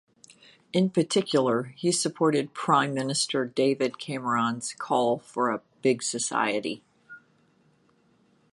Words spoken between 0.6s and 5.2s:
In particular, he supported Prime Minister David Cameron's call